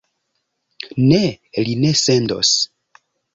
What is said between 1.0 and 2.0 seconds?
Ne, li ne